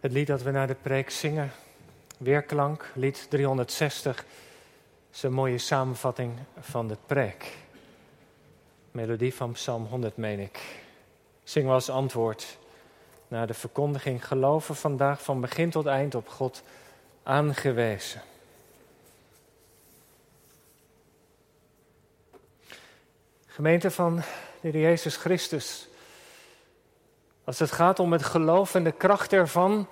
[0.00, 1.52] Het lied dat we naar de preek zingen,
[2.18, 4.24] Weerklank, lied 360,
[5.12, 7.56] is een mooie samenvatting van de preek.
[8.90, 10.60] Melodie van Psalm 100, meen ik.
[11.42, 12.58] Zingen we als antwoord
[13.28, 16.62] naar de verkondiging geloven vandaag van begin tot eind op God
[17.22, 18.22] aangewezen.
[23.46, 24.22] Gemeente van
[24.60, 25.87] de Jezus Christus.
[27.48, 29.86] Als het gaat om het geloof en de kracht ervan,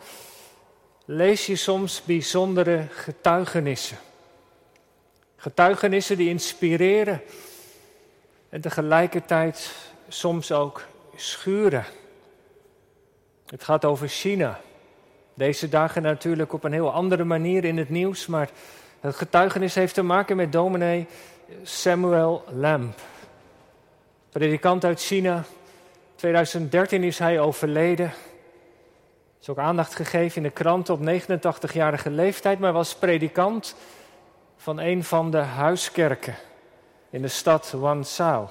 [1.04, 3.96] lees je soms bijzondere getuigenissen.
[5.36, 7.22] Getuigenissen die inspireren
[8.48, 9.74] en tegelijkertijd
[10.08, 11.84] soms ook schuren.
[13.46, 14.60] Het gaat over China.
[15.34, 18.50] Deze dagen natuurlijk op een heel andere manier in het nieuws, maar
[19.00, 21.06] het getuigenis heeft te maken met dominee
[21.62, 22.98] Samuel Lamb.
[24.30, 25.44] Predikant uit China.
[26.26, 28.06] 2013 is hij overleden.
[28.06, 28.12] Er
[29.40, 33.76] is ook aandacht gegeven in de krant op 89-jarige leeftijd, maar was predikant
[34.56, 36.34] van een van de huiskerken
[37.10, 38.48] in de stad Wanzhou.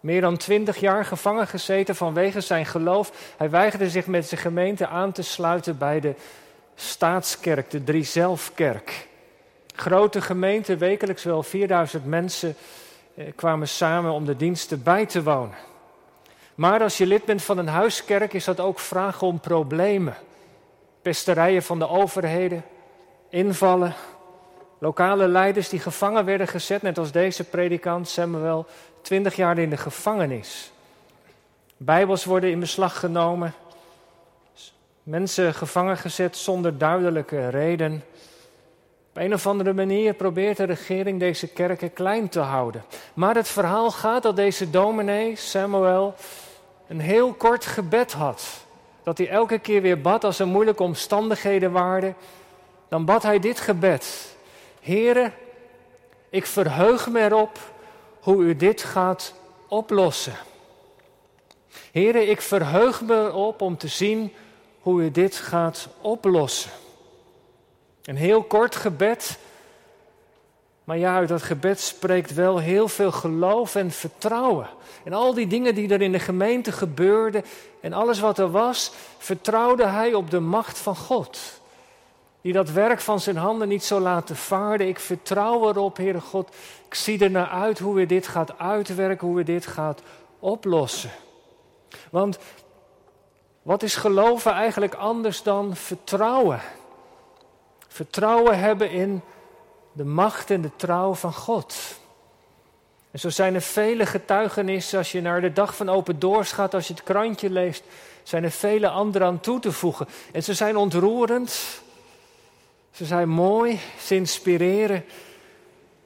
[0.00, 3.34] Meer dan twintig jaar gevangen gezeten vanwege zijn geloof.
[3.36, 6.14] Hij weigerde zich met zijn gemeente aan te sluiten bij de
[6.74, 9.08] staatskerk, de Driezelfkerk.
[9.74, 12.56] Grote gemeente, wekelijks wel 4000 mensen
[13.14, 15.74] eh, kwamen samen om de diensten bij te wonen.
[16.56, 20.16] Maar als je lid bent van een huiskerk, is dat ook vragen om problemen.
[21.02, 22.64] Pesterijen van de overheden,
[23.28, 23.94] invallen,
[24.78, 28.66] lokale leiders die gevangen werden gezet, net als deze predikant Samuel,
[29.02, 30.72] twintig jaar in de gevangenis.
[31.76, 33.54] Bijbels worden in beslag genomen,
[35.02, 38.04] mensen gevangen gezet zonder duidelijke reden.
[39.10, 42.84] Op een of andere manier probeert de regering deze kerken klein te houden.
[43.14, 46.14] Maar het verhaal gaat dat deze dominee, Samuel,
[46.88, 48.64] een heel kort gebed had.
[49.02, 52.16] Dat hij elke keer weer bad als er moeilijke omstandigheden waren.
[52.88, 54.34] Dan bad hij dit gebed.
[54.80, 55.32] Heren,
[56.30, 57.58] ik verheug me erop
[58.20, 59.34] hoe u dit gaat
[59.68, 60.34] oplossen.
[61.92, 64.32] Heren, ik verheug me op om te zien
[64.80, 66.70] hoe u dit gaat oplossen.
[68.04, 69.38] Een heel kort gebed.
[70.86, 74.68] Maar ja, uit dat gebed spreekt wel heel veel geloof en vertrouwen.
[75.04, 77.44] En al die dingen die er in de gemeente gebeurden
[77.80, 81.60] en alles wat er was, vertrouwde hij op de macht van God.
[82.40, 84.88] Die dat werk van zijn handen niet zou laten vaarden.
[84.88, 86.48] Ik vertrouw erop, Heere God.
[86.86, 90.02] Ik zie er naar uit hoe we dit gaat uitwerken, hoe we dit gaat
[90.38, 91.10] oplossen.
[92.10, 92.38] Want
[93.62, 96.60] wat is geloven eigenlijk anders dan vertrouwen?
[97.88, 99.22] Vertrouwen hebben in
[99.96, 101.76] de macht en de trouw van God.
[103.10, 106.74] En zo zijn er vele getuigenissen als je naar de dag van open doors gaat,
[106.74, 107.84] als je het krantje leest,
[108.22, 110.08] zijn er vele andere aan toe te voegen.
[110.32, 111.80] En ze zijn ontroerend,
[112.90, 115.04] ze zijn mooi, ze inspireren.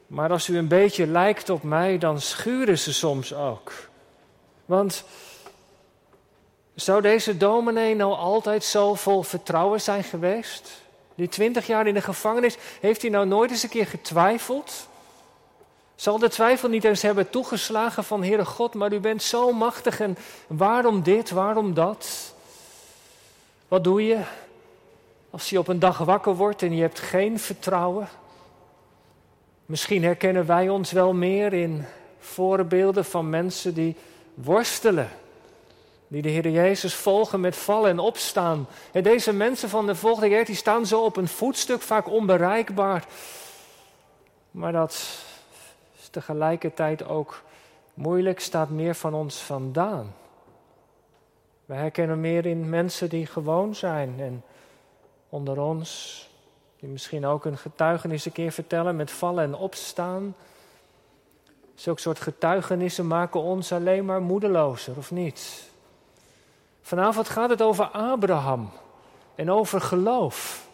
[0.07, 3.73] Maar als u een beetje lijkt op mij, dan schuren ze soms ook.
[4.65, 5.05] Want
[6.75, 10.83] zou deze dominee nou altijd zo vol vertrouwen zijn geweest?
[11.21, 14.89] Die twintig jaar in de gevangenis, heeft hij nou nooit eens een keer getwijfeld?
[15.95, 20.01] Zal de twijfel niet eens hebben toegeslagen van Heere God, maar u bent zo machtig
[20.01, 20.17] en
[20.47, 22.35] waarom dit, waarom dat?
[23.69, 24.21] Wat doe je
[25.31, 28.09] als je op een dag wakker wordt en je hebt geen vertrouwen?
[29.67, 31.85] Misschien herkennen wij ons wel meer in
[32.19, 33.97] voorbeelden van mensen die
[34.35, 35.09] worstelen
[36.11, 38.67] die de Heer Jezus volgen met vallen en opstaan.
[38.93, 43.07] En deze mensen van de volgende Heer, die staan zo op een voetstuk, vaak onbereikbaar.
[44.51, 44.91] Maar dat
[46.01, 47.43] is tegelijkertijd ook
[47.95, 50.15] moeilijk, staat meer van ons vandaan.
[51.65, 54.43] We herkennen meer in mensen die gewoon zijn en
[55.29, 56.29] onder ons,
[56.81, 60.35] die misschien ook een getuigenis een keer vertellen met vallen en opstaan.
[61.75, 65.70] Zulke soort getuigenissen maken ons alleen maar moedelozer, of niet?
[66.83, 68.71] Vanavond gaat het over Abraham
[69.35, 70.69] en over geloof.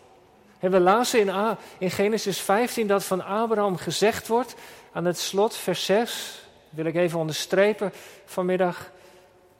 [0.58, 4.54] En we lazen in, in Genesis 15 dat van Abraham gezegd wordt
[4.92, 7.92] aan het slot, vers 6, wil ik even onderstrepen
[8.25, 8.90] vanmiddag.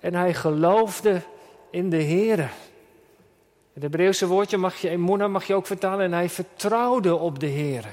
[0.01, 1.23] En hij geloofde
[1.71, 2.39] in de Heer.
[3.73, 7.47] Het Hebreeuwse woordje mag je, emuna mag je ook vertalen, en hij vertrouwde op de
[7.47, 7.85] Heer.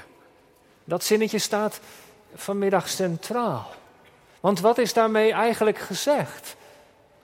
[0.84, 1.80] Dat zinnetje staat
[2.34, 3.70] vanmiddag centraal.
[4.40, 6.56] Want wat is daarmee eigenlijk gezegd?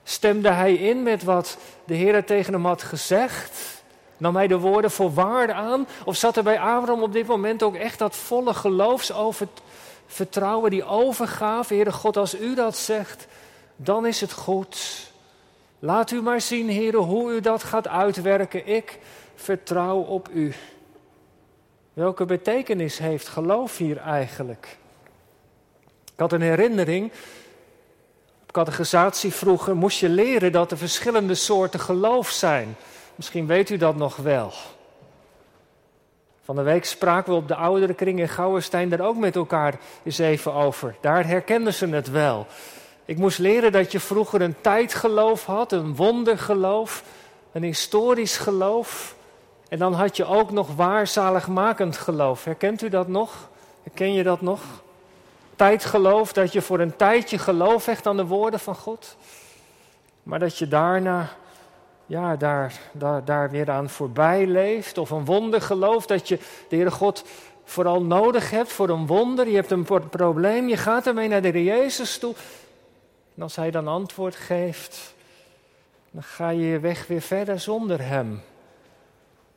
[0.03, 3.81] Stemde hij in met wat de Heer tegen hem had gezegd?
[4.17, 5.87] Nam hij de woorden voor waarde aan?
[6.05, 11.73] Of zat er bij Abraham op dit moment ook echt dat volle geloofsvertrouwen, die overgave?
[11.73, 13.27] Heere God, als u dat zegt,
[13.75, 15.09] dan is het goed.
[15.79, 18.67] Laat u maar zien, heren, hoe u dat gaat uitwerken.
[18.67, 18.99] Ik
[19.35, 20.53] vertrouw op u.
[21.93, 24.77] Welke betekenis heeft geloof hier eigenlijk?
[26.13, 27.11] Ik had een herinnering.
[28.51, 32.75] Op catechisatie vroeger moest je leren dat er verschillende soorten geloof zijn.
[33.15, 34.51] Misschien weet u dat nog wel.
[36.41, 40.17] Van de week spraken we op de ouderenkring in Gouwenstein daar ook met elkaar eens
[40.17, 40.95] even over.
[41.01, 42.45] Daar herkenden ze het wel.
[43.05, 47.03] Ik moest leren dat je vroeger een tijdgeloof had, een wondergeloof,
[47.51, 49.15] een historisch geloof.
[49.69, 52.43] En dan had je ook nog waarzaligmakend geloof.
[52.43, 53.49] Herkent u dat nog?
[53.83, 54.61] Herken je dat nog?
[55.61, 59.17] Tijdgeloof, dat je voor een tijdje geloof hecht aan de woorden van God.
[60.23, 61.29] Maar dat je daarna
[62.05, 64.97] ja, daar, daar, daar weer aan voorbij leeft.
[64.97, 66.37] Of een wondergeloof, dat je
[66.67, 67.23] de Heere God
[67.63, 69.47] vooral nodig hebt voor een wonder.
[69.47, 72.33] Je hebt een probleem, je gaat ermee naar de Heer Jezus toe.
[73.35, 75.13] En als Hij dan antwoord geeft,
[76.11, 78.41] dan ga je je weg weer verder zonder Hem.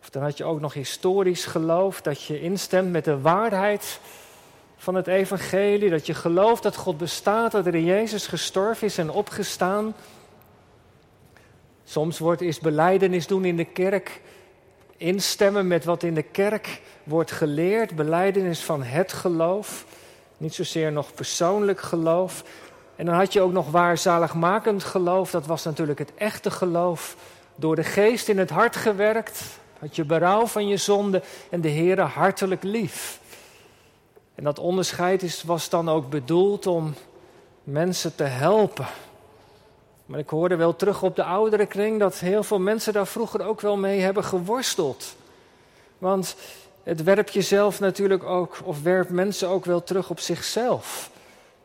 [0.01, 4.01] Of dan had je ook nog historisch geloof dat je instemt met de waarheid
[4.85, 5.91] van het evangelie.
[5.91, 9.95] Dat je gelooft dat God bestaat, dat er in Jezus gestorven is en opgestaan.
[11.85, 14.21] Soms wordt is beleidenis doen in de kerk
[14.97, 17.97] instemmen met wat in de kerk wordt geleerd.
[17.97, 19.87] Beleidenis van het geloof.
[20.37, 22.45] Niet zozeer nog persoonlijk geloof.
[22.97, 25.31] En dan had je ook nog waarzaligmakend geloof.
[25.31, 27.17] Dat was natuurlijk het echte geloof.
[27.55, 29.43] Door de geest in het hart gewerkt.
[29.79, 33.21] Had je berouw van je zonde en de Heere hartelijk lief.
[34.35, 36.95] En dat onderscheid is, was dan ook bedoeld om
[37.65, 38.87] mensen te helpen.
[40.07, 43.47] Maar ik hoorde wel terug op de oudere kring dat heel veel mensen daar vroeger
[43.47, 45.17] ook wel mee hebben geworsteld.
[45.99, 46.37] Want
[46.83, 51.11] het werpt jezelf natuurlijk ook, of werpt mensen ook wel terug op zichzelf.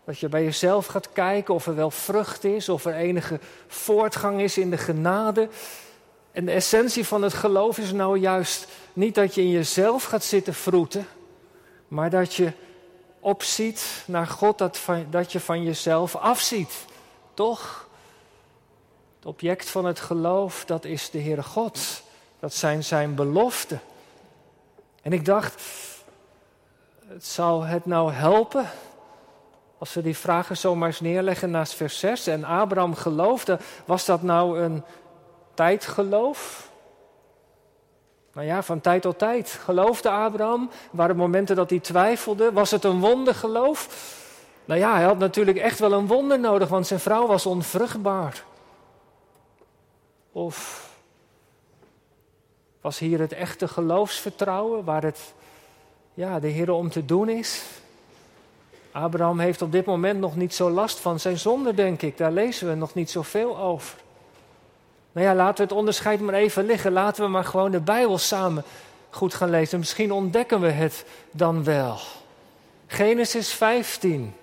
[0.06, 4.42] Dat je bij jezelf gaat kijken of er wel vrucht is, of er enige voortgang
[4.42, 5.50] is in de genade.
[6.32, 10.24] En de essentie van het geloof is nou juist niet dat je in jezelf gaat
[10.24, 11.08] zitten vroeten,
[11.90, 12.52] maar dat je
[13.20, 16.86] opziet naar God, dat, dat je van jezelf afziet.
[17.34, 17.88] Toch?
[19.16, 22.02] Het object van het geloof, dat is de Heere God.
[22.40, 23.82] Dat zijn zijn beloften.
[25.02, 25.62] En ik dacht,
[27.08, 28.70] het zou het nou helpen
[29.78, 32.28] als we die vragen zomaar eens neerleggen naast vers 6.
[32.28, 34.84] En Abraham geloofde, was dat nou een
[35.54, 36.69] tijdgeloof?
[38.40, 40.70] Nou ja, van tijd tot tijd geloofde Abraham.
[40.92, 42.52] Waren momenten dat hij twijfelde.
[42.52, 43.88] Was het een wondergeloof?
[44.66, 48.44] Nou ja, hij had natuurlijk echt wel een wonder nodig, want zijn vrouw was onvruchtbaar.
[50.32, 50.88] Of
[52.82, 55.34] was hier het echte geloofsvertrouwen waar het
[56.14, 57.64] ja, de Heer om te doen is?
[58.92, 62.18] Abraham heeft op dit moment nog niet zo last van zijn zonde, denk ik.
[62.18, 64.00] Daar lezen we nog niet zoveel over.
[65.12, 66.92] Nou ja, laten we het onderscheid maar even liggen.
[66.92, 68.64] Laten we maar gewoon de Bijbel samen
[69.10, 69.80] goed gaan lezen.
[69.80, 71.98] Misschien ontdekken we het dan wel.
[72.88, 74.34] Genesis 15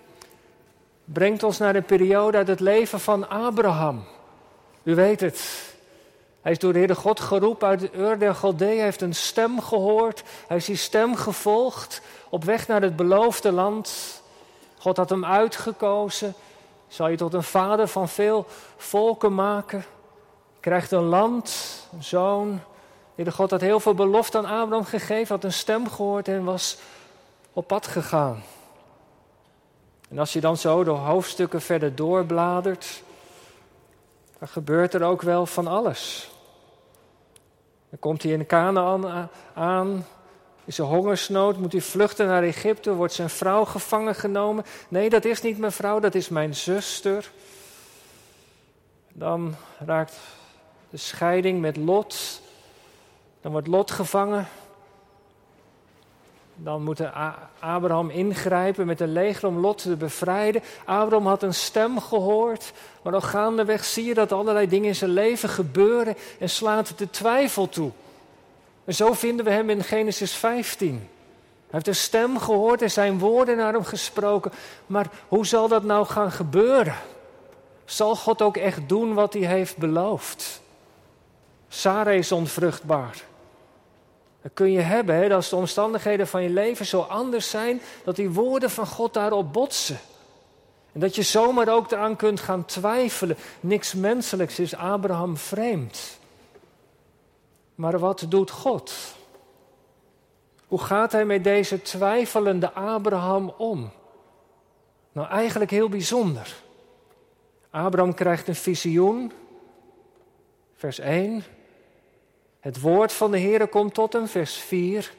[1.05, 4.05] brengt ons naar een periode uit het leven van Abraham.
[4.83, 5.75] U weet het.
[6.43, 9.61] Hij is door de Heere God geroepen uit de Ur der Hij heeft een stem
[9.61, 10.23] gehoord.
[10.47, 14.23] Hij is die stem gevolgd op weg naar het beloofde land.
[14.79, 16.35] God had hem uitgekozen.
[16.89, 18.47] Zal je tot een vader van veel
[18.77, 19.85] volken maken.
[20.67, 22.61] Krijgt een land, een zoon.
[23.15, 25.35] De God had heel veel belofte aan Abraham gegeven.
[25.35, 26.79] Had een stem gehoord en was
[27.53, 28.43] op pad gegaan.
[30.08, 33.03] En als je dan zo de hoofdstukken verder doorbladert.
[34.39, 36.31] Dan gebeurt er ook wel van alles.
[37.89, 40.06] Dan komt hij in Canaan aan,
[40.65, 44.65] is er hongersnood, moet hij vluchten naar Egypte, wordt zijn vrouw gevangen genomen.
[44.89, 47.31] Nee, dat is niet mijn vrouw, dat is mijn zuster.
[49.13, 50.19] Dan raakt
[50.96, 52.41] de scheiding met Lot.
[53.41, 54.48] Dan wordt Lot gevangen.
[56.55, 57.00] Dan moet
[57.58, 60.62] Abraham ingrijpen met een leger om Lot te bevrijden.
[60.84, 62.72] Abraham had een stem gehoord,
[63.03, 66.98] maar al gaandeweg zie je dat allerlei dingen in zijn leven gebeuren en slaat het
[66.98, 67.91] de twijfel toe.
[68.84, 70.88] En zo vinden we hem in Genesis 15.
[70.91, 71.00] Hij
[71.69, 74.53] heeft een stem gehoord en zijn woorden naar hem gesproken.
[74.86, 76.94] Maar hoe zal dat nou gaan gebeuren?
[77.84, 80.65] Zal God ook echt doen wat hij heeft beloofd?
[81.69, 83.25] Sarah is onvruchtbaar.
[84.43, 88.17] Dat kun je hebben, hè, als de omstandigheden van je leven zo anders zijn, dat
[88.17, 89.99] die woorden van God daarop botsen.
[90.93, 93.37] En dat je zomaar ook eraan kunt gaan twijfelen.
[93.61, 96.19] Niks menselijks is Abraham vreemd.
[97.75, 98.93] Maar wat doet God?
[100.67, 103.91] Hoe gaat hij met deze twijfelende Abraham om?
[105.13, 106.55] Nou, eigenlijk heel bijzonder.
[107.70, 109.32] Abraham krijgt een visioen.
[110.77, 111.44] Vers 1.
[112.67, 115.13] Het woord van de Heere komt tot hem, vers 4.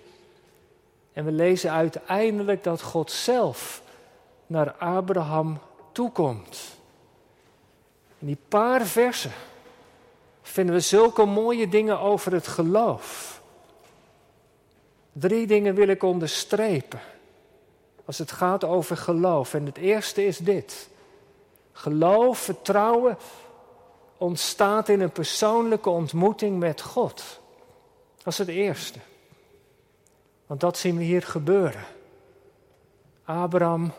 [1.13, 3.81] En we lezen uiteindelijk dat God zelf
[4.47, 5.59] naar Abraham
[5.91, 6.59] toekomt.
[8.19, 9.31] In die paar versen
[10.41, 13.41] vinden we zulke mooie dingen over het geloof.
[15.11, 16.99] Drie dingen wil ik onderstrepen
[18.05, 19.53] als het gaat over geloof.
[19.53, 20.89] En het eerste is dit.
[21.71, 23.17] Geloof, vertrouwen
[24.17, 27.39] ontstaat in een persoonlijke ontmoeting met God.
[28.23, 28.99] Dat is het eerste.
[30.45, 31.85] Want dat zien we hier gebeuren.
[33.25, 33.91] Abraham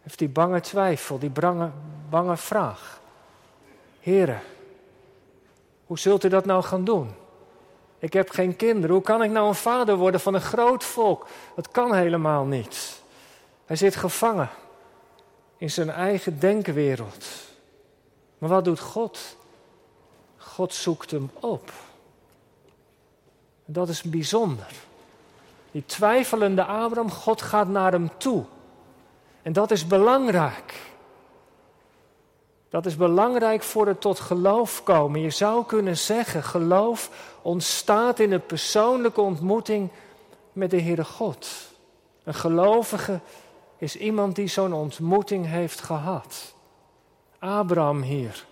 [0.00, 1.70] heeft die bange twijfel, die bange,
[2.10, 3.00] bange vraag.
[4.00, 4.40] Heren,
[5.86, 7.10] hoe zult u dat nou gaan doen?
[7.98, 8.90] Ik heb geen kinderen.
[8.90, 11.26] Hoe kan ik nou een vader worden van een groot volk?
[11.54, 13.02] Dat kan helemaal niet.
[13.66, 14.48] Hij zit gevangen
[15.56, 17.26] in zijn eigen denkwereld.
[18.44, 19.36] Maar wat doet God?
[20.36, 21.72] God zoekt hem op.
[23.64, 24.72] Dat is bijzonder.
[25.70, 28.44] Die twijfelende Abraham, God gaat naar hem toe.
[29.42, 30.74] En dat is belangrijk.
[32.68, 35.20] Dat is belangrijk voor het tot geloof komen.
[35.20, 37.10] Je zou kunnen zeggen, geloof
[37.42, 39.90] ontstaat in een persoonlijke ontmoeting
[40.52, 41.48] met de Heere God.
[42.24, 43.20] Een gelovige
[43.78, 46.53] is iemand die zo'n ontmoeting heeft gehad.
[47.44, 48.44] Abraham hier.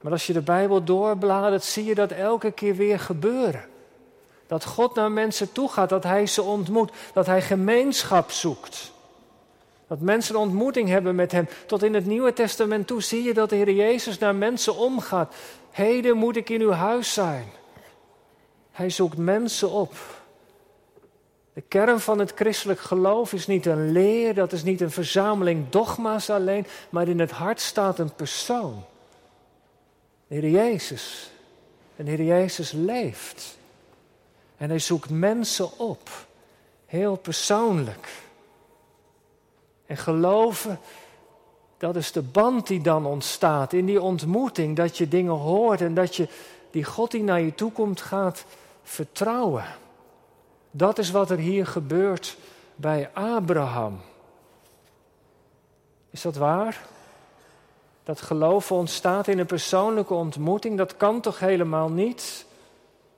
[0.00, 3.64] Maar als je de Bijbel doorbladert, zie je dat elke keer weer gebeuren.
[4.46, 8.92] Dat God naar mensen toe gaat, dat Hij ze ontmoet, dat Hij gemeenschap zoekt.
[9.86, 11.48] Dat mensen een ontmoeting hebben met Hem.
[11.66, 15.34] Tot in het Nieuwe Testament toe zie je dat de Heer Jezus naar mensen omgaat.
[15.70, 17.48] Heden moet ik in uw huis zijn.
[18.70, 19.92] Hij zoekt mensen op.
[21.52, 25.68] De kern van het christelijk geloof is niet een leer, dat is niet een verzameling
[25.68, 28.84] dogma's alleen, maar in het hart staat een persoon.
[30.26, 31.30] De Heer Jezus.
[31.96, 33.58] En de Heer Jezus leeft.
[34.56, 36.10] En hij zoekt mensen op.
[36.86, 38.08] Heel persoonlijk.
[39.86, 40.78] En geloven,
[41.78, 44.76] dat is de band die dan ontstaat in die ontmoeting.
[44.76, 46.28] Dat je dingen hoort en dat je
[46.70, 48.44] die God die naar je toe komt gaat
[48.82, 49.64] vertrouwen.
[50.70, 52.36] Dat is wat er hier gebeurt
[52.76, 54.00] bij Abraham.
[56.10, 56.86] Is dat waar?
[58.02, 62.46] Dat geloven ontstaat in een persoonlijke ontmoeting, dat kan toch helemaal niet?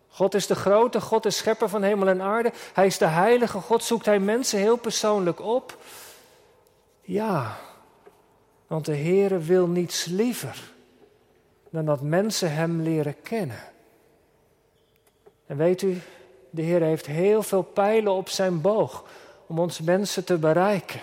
[0.08, 2.52] God is de grote, God is schepper van hemel en aarde.
[2.72, 5.78] Hij is de heilige God, zoekt hij mensen heel persoonlijk op.
[7.00, 7.56] Ja,
[8.66, 10.72] want de Heere wil niets liever
[11.70, 13.60] dan dat mensen Hem leren kennen.
[15.46, 16.00] En weet u,
[16.54, 19.04] de Heer heeft heel veel pijlen op zijn boog
[19.46, 21.00] om ons mensen te bereiken.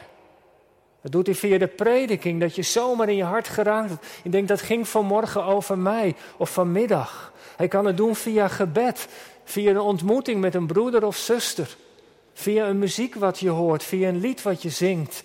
[1.01, 4.05] Dat doet hij via de prediking, dat je zomaar in je hart geraakt wordt.
[4.23, 7.33] Je denkt, dat ging vanmorgen over mij of vanmiddag.
[7.55, 9.07] Hij kan het doen via gebed,
[9.43, 11.75] via een ontmoeting met een broeder of zuster.
[12.33, 15.23] Via een muziek wat je hoort, via een lied wat je zingt.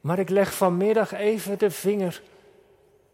[0.00, 2.22] Maar ik leg vanmiddag even de vinger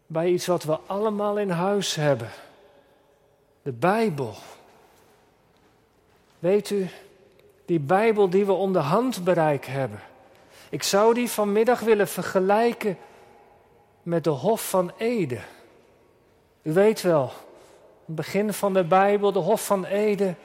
[0.07, 2.29] bij iets wat we allemaal in huis hebben.
[3.61, 4.35] De Bijbel.
[6.47, 6.89] Weet u,
[7.65, 9.99] die Bijbel die we onder handbereik hebben.
[10.69, 12.97] Ik zou die vanmiddag willen vergelijken
[14.03, 15.39] met de Hof van Ede.
[16.61, 17.31] U weet wel,
[18.05, 20.35] het begin van de Bijbel, de Hof van Ede.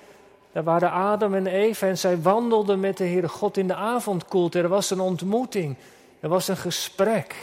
[0.52, 4.58] Daar waren Adam en Eva en zij wandelden met de Heere God in de avondkoelte.
[4.58, 5.76] Er was een ontmoeting,
[6.20, 7.34] er was een gesprek.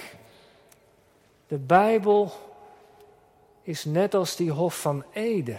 [1.48, 2.32] De Bijbel
[3.62, 5.58] is net als die Hof van Ede.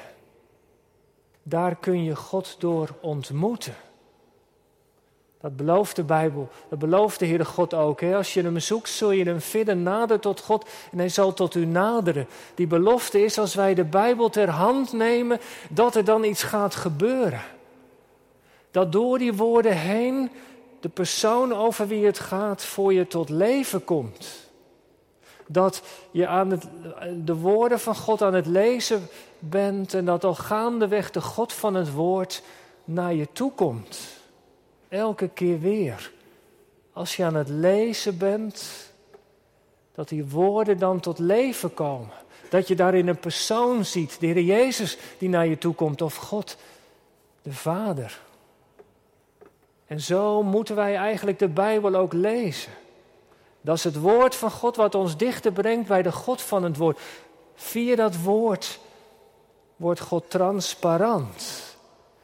[1.43, 3.75] Daar kun je God door ontmoeten.
[5.41, 8.01] Dat belooft de Bijbel, dat belooft de Heere God ook.
[8.01, 8.17] Hè?
[8.17, 11.55] Als je hem zoekt, zul je hem vinden, nader tot God en hij zal tot
[11.55, 12.27] u naderen.
[12.55, 15.39] Die belofte is als wij de Bijbel ter hand nemen,
[15.71, 17.43] dat er dan iets gaat gebeuren.
[18.71, 20.31] Dat door die woorden heen
[20.81, 24.50] de persoon over wie het gaat voor je tot leven komt.
[25.53, 26.61] Dat je aan
[27.25, 31.75] de woorden van God aan het lezen bent en dat al gaandeweg de God van
[31.75, 32.43] het woord
[32.85, 33.99] naar je toe komt.
[34.89, 36.13] Elke keer weer.
[36.93, 38.91] Als je aan het lezen bent,
[39.95, 42.15] dat die woorden dan tot leven komen.
[42.49, 46.17] Dat je daarin een persoon ziet, de Heer Jezus die naar je toe komt, of
[46.17, 46.57] God,
[47.43, 48.21] de Vader.
[49.87, 52.73] En zo moeten wij eigenlijk de Bijbel ook lezen.
[53.61, 56.77] Dat is het woord van God wat ons dichter brengt bij de God van het
[56.77, 57.01] woord.
[57.55, 58.79] Via dat woord
[59.77, 61.69] wordt God transparant.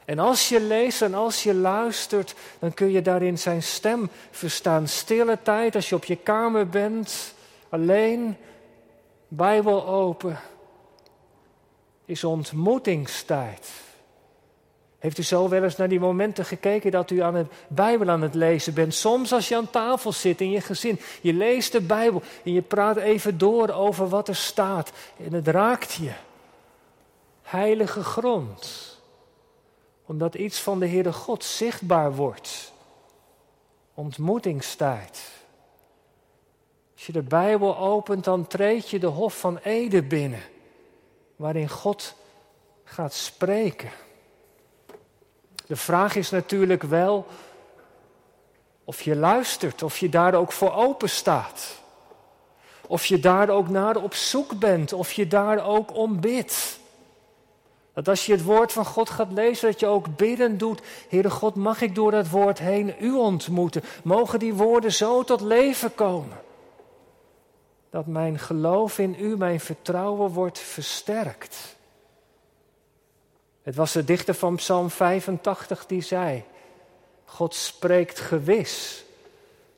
[0.04, 4.88] En als je leest en als je luistert, dan kun je daarin zijn stem verstaan.
[4.88, 7.34] Stille tijd, als je op je kamer bent,
[7.68, 8.36] alleen,
[9.28, 10.38] Bijbel open.
[12.04, 13.70] is ontmoetingstijd.
[14.98, 18.22] Heeft u zo wel eens naar die momenten gekeken dat u aan de Bijbel aan
[18.22, 18.94] het lezen bent?
[18.94, 22.62] Soms als je aan tafel zit in je gezin, je leest de Bijbel en je
[22.62, 24.92] praat even door over wat er staat
[25.24, 26.12] en het raakt je.
[27.42, 28.94] Heilige grond.
[30.06, 32.72] Omdat iets van de Heere God zichtbaar wordt.
[33.94, 35.30] Ontmoetingstijd.
[36.94, 40.42] Als je de Bijbel opent, dan treed je de Hof van Ede binnen,
[41.36, 42.14] waarin God
[42.84, 43.90] gaat spreken.
[45.66, 47.26] De vraag is natuurlijk wel
[48.84, 51.80] of je luistert, of je daar ook voor open staat.
[52.86, 56.78] Of je daar ook naar op zoek bent, of je daar ook om bidt.
[57.94, 60.80] Dat als je het woord van God gaat lezen, dat je ook bidden doet.
[61.08, 63.82] Heere God, mag ik door dat woord heen u ontmoeten?
[64.04, 66.36] Mogen die woorden zo tot leven komen?
[67.90, 71.75] Dat mijn geloof in u, mijn vertrouwen wordt versterkt.
[73.66, 76.44] Het was de dichter van Psalm 85 die zei:
[77.24, 79.04] God spreekt gewis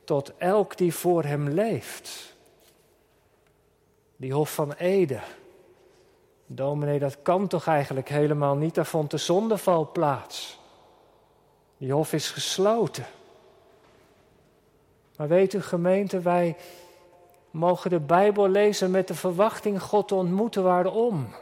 [0.04, 2.34] tot elk die voor hem leeft.
[4.16, 5.20] Die Hof van Ede.
[6.46, 8.74] Dominee, dat kan toch eigenlijk helemaal niet?
[8.74, 10.58] Daar vond de zondeval plaats.
[11.76, 13.06] Die hof is gesloten.
[15.16, 16.56] Maar weet u, gemeente, wij
[17.50, 20.62] mogen de Bijbel lezen met de verwachting God te ontmoeten.
[20.62, 21.34] Waarom?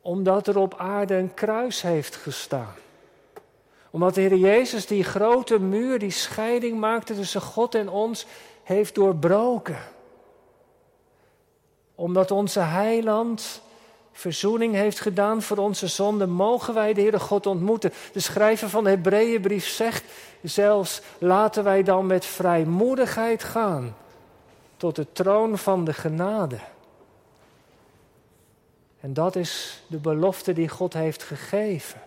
[0.00, 2.74] Omdat er op aarde een kruis heeft gestaan.
[3.90, 8.26] Omdat de Heer Jezus die grote muur, die scheiding maakte tussen God en ons,
[8.62, 9.78] heeft doorbroken.
[11.94, 13.62] Omdat onze heiland
[14.12, 17.92] verzoening heeft gedaan voor onze zonden, mogen wij de Heere God ontmoeten.
[18.12, 20.04] De schrijver van de Hebreeënbrief zegt
[20.42, 23.96] zelfs, laten wij dan met vrijmoedigheid gaan
[24.76, 26.58] tot de troon van de genade.
[29.00, 32.00] En dat is de belofte die God heeft gegeven.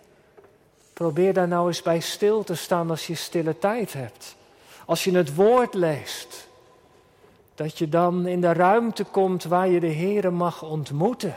[0.92, 4.36] Probeer daar nou eens bij stil te staan als je stille tijd hebt.
[4.86, 6.48] Als je het woord leest.
[7.54, 11.36] Dat je dan in de ruimte komt waar je de Heere mag ontmoeten.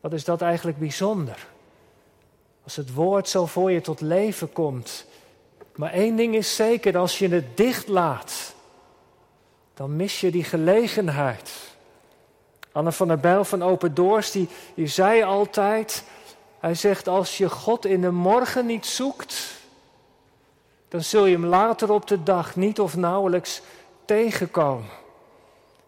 [0.00, 1.46] Wat is dat eigenlijk bijzonder?
[2.64, 5.06] Als het woord zo voor je tot leven komt.
[5.74, 8.54] Maar één ding is zeker, als je het dicht laat,
[9.74, 11.73] dan mis je die gelegenheid.
[12.74, 16.04] Anne van der Bijl van Open Doors, die, die zei altijd,
[16.60, 19.54] hij zegt, als je God in de morgen niet zoekt,
[20.88, 23.62] dan zul je hem later op de dag niet of nauwelijks
[24.04, 24.90] tegenkomen.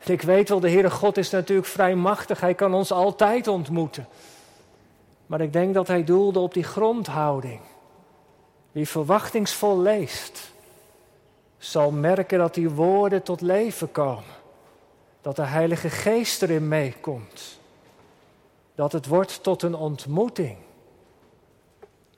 [0.04, 4.08] ik weet wel, de Heere God is natuurlijk vrij machtig, hij kan ons altijd ontmoeten.
[5.26, 7.60] Maar ik denk dat hij doelde op die grondhouding.
[8.72, 10.52] Wie verwachtingsvol leest,
[11.58, 14.35] zal merken dat die woorden tot leven komen.
[15.26, 17.58] Dat de Heilige Geest erin meekomt.
[18.74, 20.56] Dat het wordt tot een ontmoeting.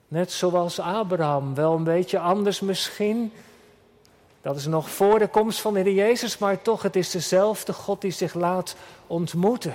[0.09, 3.33] Net zoals Abraham, wel een beetje anders misschien.
[4.43, 7.73] Dat is nog voor de komst van de Heer Jezus, maar toch, het is dezelfde
[7.73, 9.75] God die zich laat ontmoeten.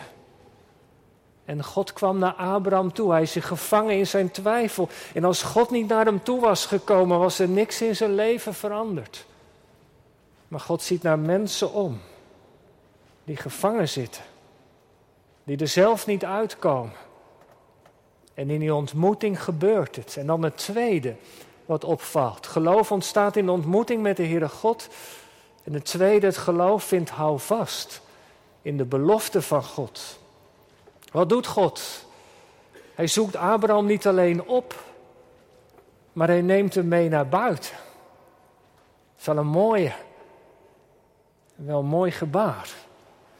[1.46, 3.12] En God kwam naar Abraham toe.
[3.12, 4.90] Hij is zich gevangen in zijn twijfel.
[5.14, 8.54] En als God niet naar hem toe was gekomen, was er niks in zijn leven
[8.54, 9.26] veranderd.
[10.48, 12.00] Maar God ziet naar mensen om
[13.24, 14.24] die gevangen zitten,
[15.44, 16.94] die er zelf niet uitkomen.
[18.34, 20.18] En in die ontmoeting gebeurt het.
[20.18, 21.16] En dan het tweede
[21.66, 22.48] wat opvalt.
[22.48, 24.90] Geloof ontstaat in de ontmoeting met de Heere God.
[25.64, 28.02] En het tweede, het geloof vindt houvast
[28.62, 30.20] in de belofte van God.
[31.12, 32.06] Wat doet God?
[32.96, 34.84] Hij zoekt Abraham niet alleen op,
[36.14, 37.72] maar hij neemt hem mee naar buiten.
[37.72, 39.94] Dat is wel een mooie,
[41.56, 42.70] wel een mooi gebaar.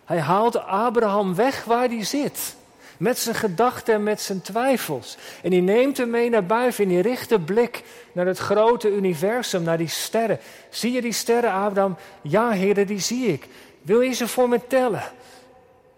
[0.06, 2.56] Hij haalt Abraham weg waar hij zit.
[2.98, 5.18] Met zijn gedachten en met zijn twijfels.
[5.44, 8.96] En hij neemt hem mee naar buiten en hij richt de blik naar het grote
[8.96, 10.40] universum, naar die sterren.
[10.70, 11.98] Zie je die sterren, Abraham?
[12.22, 13.48] Ja, heren, die zie ik.
[13.82, 15.04] Wil je ze voor me tellen?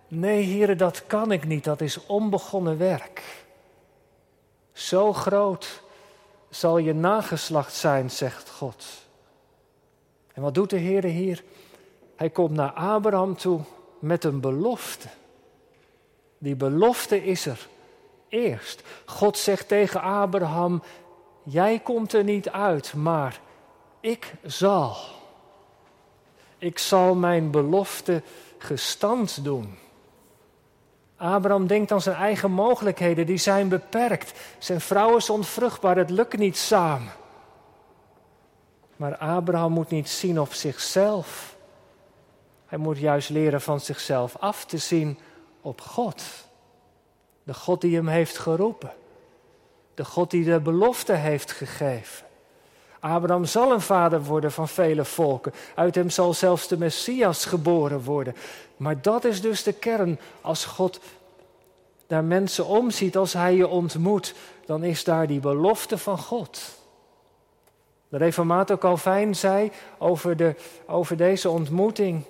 [0.07, 1.63] Nee, heren, dat kan ik niet.
[1.63, 3.21] Dat is onbegonnen werk.
[4.73, 5.83] Zo groot
[6.49, 8.85] zal je nageslacht zijn, zegt God.
[10.33, 11.43] En wat doet de Heer hier?
[12.15, 13.59] Hij komt naar Abraham toe
[14.05, 15.07] met een belofte.
[16.37, 17.67] Die belofte is er
[18.29, 18.83] eerst.
[19.05, 20.83] God zegt tegen Abraham:
[21.43, 23.39] Jij komt er niet uit, maar
[23.99, 24.95] ik zal.
[26.57, 28.21] Ik zal mijn belofte
[28.57, 29.77] gestand doen.
[31.17, 34.33] Abraham denkt aan zijn eigen mogelijkheden, die zijn beperkt.
[34.57, 37.11] Zijn vrouw is onvruchtbaar, het lukt niet samen.
[38.95, 41.54] Maar Abraham moet niet zien op zichzelf.
[42.75, 45.19] Hij moet juist leren van zichzelf af te zien
[45.61, 46.23] op God.
[47.43, 48.93] De God die hem heeft geroepen.
[49.93, 52.25] De God die de belofte heeft gegeven.
[52.99, 55.53] Abraham zal een vader worden van vele volken.
[55.75, 58.35] Uit hem zal zelfs de Messias geboren worden.
[58.77, 60.19] Maar dat is dus de kern.
[60.41, 60.99] Als God
[62.07, 64.35] naar mensen omziet, als hij je ontmoet,
[64.65, 66.61] dan is daar die belofte van God.
[68.09, 72.25] De reformator Calvijn zei over, de, over deze ontmoeting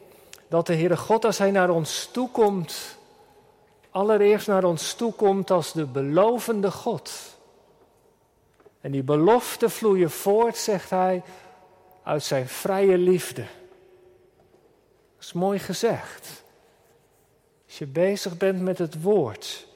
[0.48, 2.98] dat de Heere God, als Hij naar ons toekomt,
[3.90, 7.12] allereerst naar ons toekomt als de belovende God.
[8.82, 11.24] En die beloften vloeien voort, zegt hij,
[12.04, 13.42] uit zijn vrije liefde.
[15.16, 16.44] Dat is mooi gezegd.
[17.66, 19.68] Als je bezig bent met het woord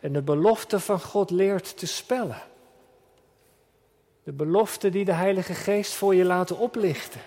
[0.00, 2.42] en de belofte van God leert te spellen.
[4.22, 7.20] De belofte die de Heilige Geest voor je laat oplichten.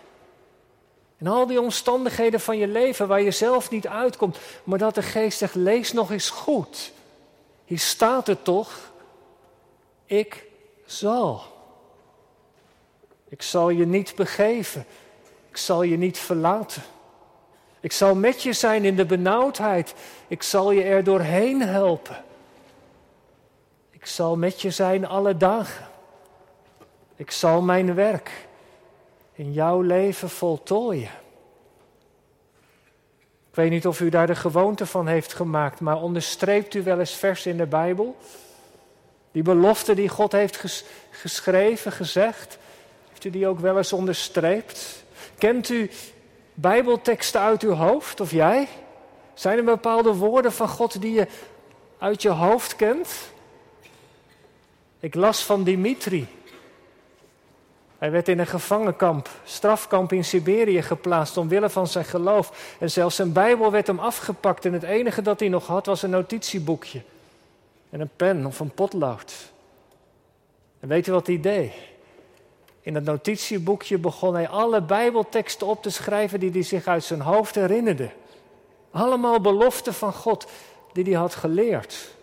[1.23, 5.01] En al die omstandigheden van je leven waar je zelf niet uitkomt, maar dat de
[5.01, 6.91] Geest zegt: lees nog eens goed.
[7.65, 8.91] Hier staat het toch:
[10.05, 10.45] ik
[10.85, 11.41] zal.
[13.29, 14.85] Ik zal je niet begeven.
[15.49, 16.81] Ik zal je niet verlaten.
[17.79, 19.93] Ik zal met je zijn in de benauwdheid.
[20.27, 22.23] Ik zal je er doorheen helpen.
[23.89, 25.87] Ik zal met je zijn alle dagen.
[27.15, 28.31] Ik zal mijn werk
[29.33, 31.11] in jouw leven voltooien.
[33.49, 36.99] Ik weet niet of u daar de gewoonte van heeft gemaakt, maar onderstreept u wel
[36.99, 38.15] eens vers in de Bijbel?
[39.31, 42.57] Die belofte die God heeft geschreven, gezegd,
[43.09, 45.03] heeft u die ook wel eens onderstreept?
[45.37, 45.89] Kent u
[46.53, 48.67] Bijbelteksten uit uw hoofd, of jij?
[49.33, 51.27] Zijn er bepaalde woorden van God die je
[51.97, 53.09] uit je hoofd kent?
[54.99, 56.27] Ik las van Dimitri.
[58.03, 62.75] Hij werd in een gevangenkamp, strafkamp in Siberië geplaatst omwille van zijn geloof.
[62.79, 66.01] En zelfs zijn Bijbel werd hem afgepakt en het enige dat hij nog had was
[66.01, 67.01] een notitieboekje.
[67.89, 69.33] En een pen of een potlood.
[70.79, 71.73] En weet u wat hij deed?
[72.81, 77.21] In het notitieboekje begon hij alle Bijbelteksten op te schrijven die hij zich uit zijn
[77.21, 78.09] hoofd herinnerde.
[78.91, 80.47] Allemaal beloften van God
[80.93, 82.15] die hij had geleerd.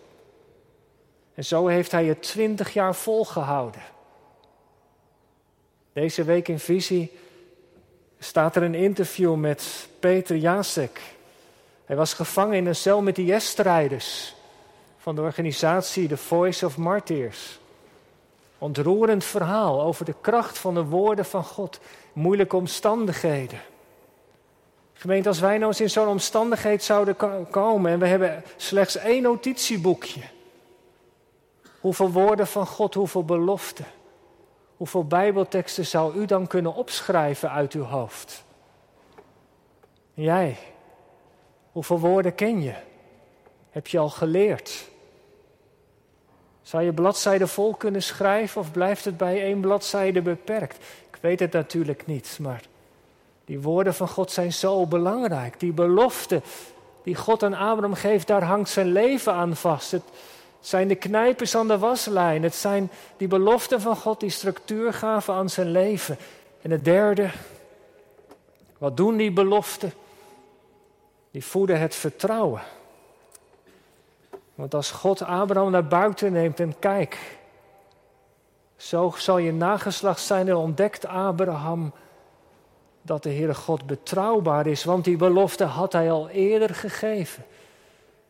[1.33, 3.81] En zo heeft hij het twintig jaar volgehouden.
[5.93, 7.11] Deze week in Visie
[8.19, 11.01] staat er een interview met Peter Jacek.
[11.85, 14.35] Hij was gevangen in een cel met IS-strijders
[14.97, 17.59] van de organisatie The Voice of Martyrs.
[18.57, 21.79] Ontroerend verhaal over de kracht van de woorden van God,
[22.13, 23.59] moeilijke omstandigheden.
[24.93, 27.15] Gemeente, als wij nou eens in zo'n omstandigheid zouden
[27.49, 30.21] komen en we hebben slechts één notitieboekje.
[31.79, 33.85] Hoeveel woorden van God, hoeveel beloften.
[34.81, 38.43] Hoeveel Bijbelteksten zou u dan kunnen opschrijven uit uw hoofd?
[40.13, 40.57] jij,
[41.71, 42.73] hoeveel woorden ken je?
[43.69, 44.89] Heb je al geleerd?
[46.61, 50.75] Zou je bladzijden vol kunnen schrijven of blijft het bij één bladzijde beperkt?
[51.11, 52.61] Ik weet het natuurlijk niet, maar
[53.45, 55.59] die woorden van God zijn zo belangrijk.
[55.59, 56.41] Die belofte
[57.03, 59.91] die God aan Abraham geeft, daar hangt zijn leven aan vast.
[59.91, 60.03] Het,
[60.61, 62.43] zijn de knijpers aan de waslijn.
[62.43, 66.17] Het zijn die beloften van God die structuur gaven aan zijn leven.
[66.61, 67.29] En het derde,
[68.77, 69.93] wat doen die beloften?
[71.31, 72.61] Die voeden het vertrouwen.
[74.55, 77.17] Want als God Abraham naar buiten neemt en kijkt,
[78.77, 81.93] zo zal je nageslacht zijn en ontdekt Abraham
[83.01, 87.45] dat de Heere God betrouwbaar is, want die belofte had hij al eerder gegeven.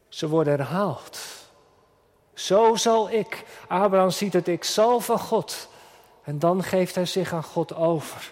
[0.10, 1.41] Ze worden herhaald.
[2.34, 3.44] Zo zal ik.
[3.68, 5.70] Abraham ziet het, ik zal van God.
[6.24, 8.32] En dan geeft hij zich aan God over.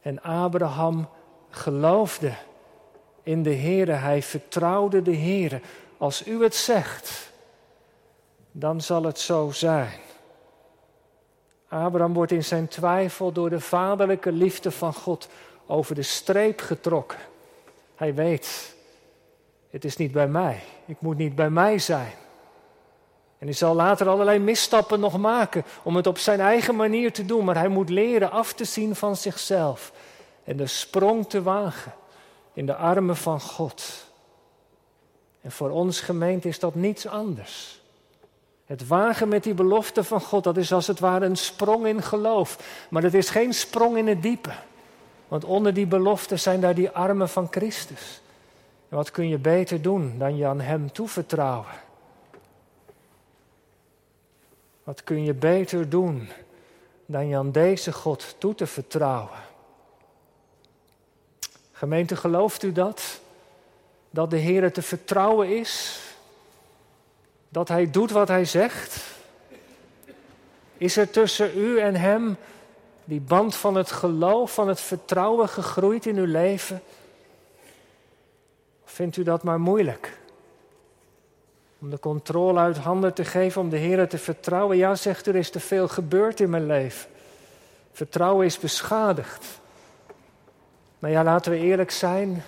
[0.00, 1.08] En Abraham
[1.50, 2.32] geloofde
[3.22, 3.92] in de Heere.
[3.92, 5.60] Hij vertrouwde de Heere.
[5.98, 7.32] Als u het zegt,
[8.52, 10.00] dan zal het zo zijn.
[11.68, 15.28] Abraham wordt in zijn twijfel door de vaderlijke liefde van God
[15.66, 17.18] over de streep getrokken.
[17.94, 18.76] Hij weet,
[19.70, 20.62] het is niet bij mij.
[20.86, 22.12] Ik moet niet bij mij zijn.
[23.38, 27.24] En hij zal later allerlei misstappen nog maken om het op zijn eigen manier te
[27.24, 27.44] doen.
[27.44, 29.92] Maar hij moet leren af te zien van zichzelf
[30.44, 31.94] en de sprong te wagen
[32.52, 34.06] in de armen van God.
[35.40, 37.80] En voor ons gemeente is dat niets anders.
[38.66, 42.02] Het wagen met die belofte van God, dat is als het ware een sprong in
[42.02, 42.58] geloof.
[42.90, 44.52] Maar het is geen sprong in het diepe.
[45.28, 48.20] Want onder die belofte zijn daar die armen van Christus.
[48.88, 51.86] En wat kun je beter doen dan je aan Hem toevertrouwen?
[54.88, 56.28] Wat kun je beter doen
[57.06, 59.38] dan je aan deze God toe te vertrouwen?
[61.72, 63.20] Gemeente, gelooft u dat?
[64.10, 66.00] Dat de Heer te vertrouwen is?
[67.48, 69.06] Dat Hij doet wat Hij zegt?
[70.76, 72.36] Is er tussen u en Hem
[73.04, 76.82] die band van het geloof, van het vertrouwen gegroeid in uw leven?
[78.84, 80.07] Vindt u dat maar moeilijk?
[81.80, 84.76] Om de controle uit handen te geven, om de Heer te vertrouwen.
[84.76, 87.10] Ja, zegt er is te veel gebeurd in mijn leven.
[87.92, 89.60] Vertrouwen is beschadigd.
[90.98, 92.42] Maar ja, laten we eerlijk zijn.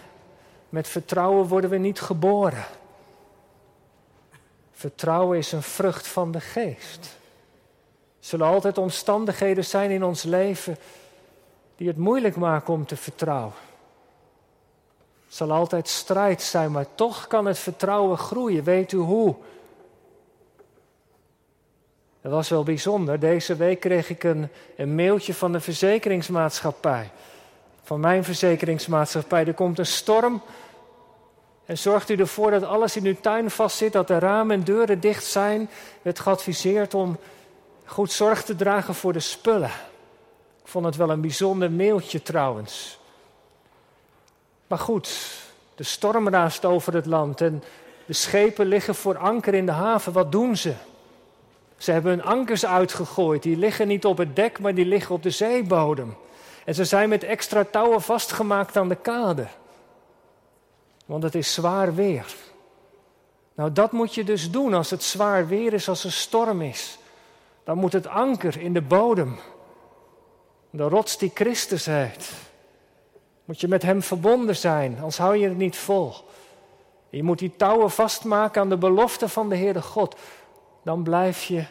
[0.69, 2.65] Met vertrouwen worden we niet geboren.
[4.73, 7.05] Vertrouwen is een vrucht van de geest.
[8.21, 10.77] Er zullen altijd omstandigheden zijn in ons leven
[11.77, 13.53] die het moeilijk maken om te vertrouwen.
[15.31, 18.65] Het zal altijd strijd zijn, maar toch kan het vertrouwen groeien.
[18.65, 19.35] Weet u hoe?
[22.21, 23.21] Dat was wel bijzonder.
[23.21, 27.11] Deze week kreeg ik een, een mailtje van de verzekeringsmaatschappij.
[27.83, 29.47] Van mijn verzekeringsmaatschappij.
[29.47, 30.43] Er komt een storm.
[31.65, 35.01] En zorgt u ervoor dat alles in uw tuin vastzit, dat de ramen en deuren
[35.01, 35.71] dicht zijn.
[36.03, 37.19] werd geadviseerd om
[37.85, 39.71] goed zorg te dragen voor de spullen.
[40.63, 43.00] Ik vond het wel een bijzonder mailtje trouwens.
[44.71, 45.39] Maar goed,
[45.75, 47.63] de storm raast over het land en
[48.07, 50.13] de schepen liggen voor anker in de haven.
[50.13, 50.75] Wat doen ze?
[51.77, 53.43] Ze hebben hun ankers uitgegooid.
[53.43, 56.17] Die liggen niet op het dek, maar die liggen op de zeebodem.
[56.65, 59.47] En ze zijn met extra touwen vastgemaakt aan de kade.
[61.07, 62.35] Want het is zwaar weer.
[63.55, 66.99] Nou, dat moet je dus doen als het zwaar weer is, als er storm is.
[67.65, 69.39] Dan moet het anker in de bodem.
[70.71, 72.49] De rots die Christus heet.
[73.51, 76.13] Moet je met hem verbonden zijn, anders hou je het niet vol.
[77.09, 80.17] Je moet die touwen vastmaken aan de belofte van de Heere God.
[80.83, 81.65] Dan blijf je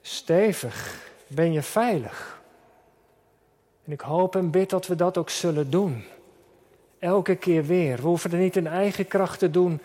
[0.00, 2.42] stevig, ben je veilig.
[3.84, 6.04] En ik hoop en bid dat we dat ook zullen doen.
[6.98, 7.96] Elke keer weer.
[7.96, 9.80] We hoeven het niet in eigen kracht te doen,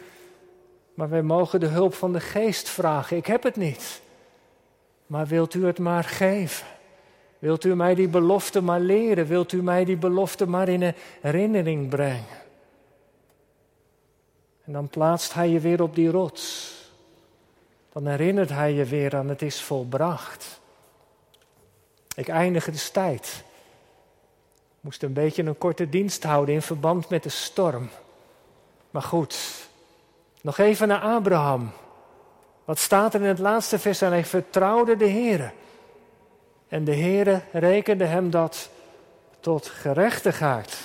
[0.93, 3.17] maar wij mogen de hulp van de geest vragen.
[3.17, 4.01] Ik heb het niet,
[5.05, 6.76] maar wilt u het maar geven?
[7.39, 9.25] Wilt u mij die belofte maar leren?
[9.25, 12.45] Wilt u mij die belofte maar in herinnering brengen?
[14.63, 16.73] En dan plaatst hij je weer op die rots.
[17.93, 20.59] Dan herinnert hij je weer aan het is volbracht.
[22.15, 23.43] Ik eindig de tijd.
[24.81, 27.89] Moest een beetje een korte dienst houden in verband met de storm.
[28.89, 29.67] Maar goed,
[30.41, 31.71] nog even naar Abraham.
[32.65, 34.01] Wat staat er in het laatste vers?
[34.01, 35.53] En hij vertrouwde de Heer.
[36.67, 38.69] En de Heere rekende hem dat
[39.39, 40.77] tot gerechtigheid.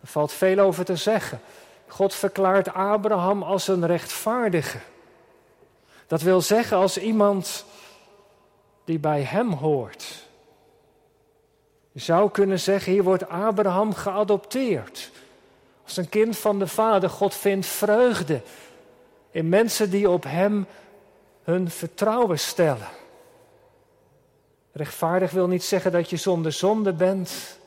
[0.00, 1.40] Er valt veel over te zeggen.
[1.86, 4.78] God verklaart Abraham als een rechtvaardige.
[6.06, 7.64] Dat wil zeggen als iemand
[8.84, 10.28] die bij hem hoort.
[11.92, 15.10] Je zou kunnen zeggen, hier wordt Abraham geadopteerd.
[15.84, 17.10] Als een kind van de Vader.
[17.10, 18.42] God vindt vreugde
[19.30, 20.66] in mensen die op hem
[21.42, 22.88] hun vertrouwen stellen.
[24.72, 27.58] Rechtvaardig wil niet zeggen dat je zonder zonde bent.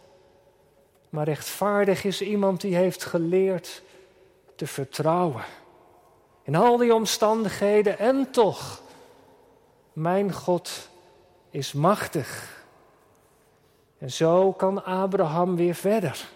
[1.10, 3.82] Maar rechtvaardig is iemand die heeft geleerd
[4.56, 5.44] te vertrouwen.
[6.44, 8.82] In al die omstandigheden en toch,
[9.94, 10.90] mijn God
[11.50, 12.62] is machtig.
[13.98, 16.28] En zo kan Abraham weer verder.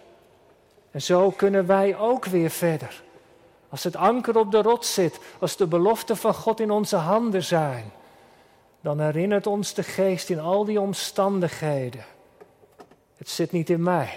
[0.92, 3.04] En zo kunnen wij ook weer verder.
[3.70, 7.44] Als het anker op de rots zit, als de beloften van God in onze handen
[7.44, 7.92] zijn
[8.88, 12.06] dan herinnert ons de geest in al die omstandigheden.
[13.18, 14.14] Het zit niet in mij,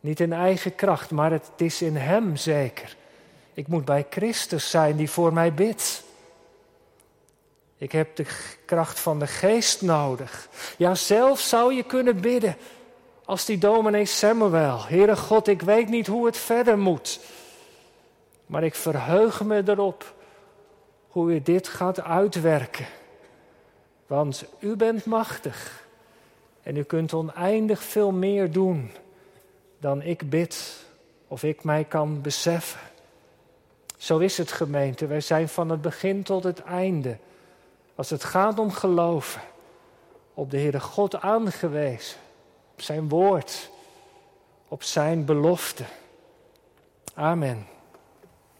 [0.00, 2.96] niet in eigen kracht, maar het is in Hem zeker.
[3.54, 6.04] Ik moet bij Christus zijn die voor mij bidt.
[7.76, 8.26] Ik heb de
[8.66, 10.48] kracht van de geest nodig.
[10.76, 12.56] Ja, zelf zou je kunnen bidden
[13.24, 14.86] als die dominee Samuel.
[14.86, 17.20] Heere God, ik weet niet hoe het verder moet.
[18.46, 20.14] Maar ik verheug me erop
[21.08, 22.86] hoe u dit gaat uitwerken.
[24.06, 25.86] Want u bent machtig
[26.62, 28.90] en u kunt oneindig veel meer doen
[29.78, 30.84] dan ik bid
[31.28, 32.80] of ik mij kan beseffen.
[33.96, 35.06] Zo is het gemeente.
[35.06, 37.18] Wij zijn van het begin tot het einde,
[37.94, 39.40] als het gaat om geloven,
[40.34, 42.18] op de Heere God aangewezen,
[42.72, 43.70] op zijn woord,
[44.68, 45.84] op zijn belofte.
[47.14, 47.66] Amen.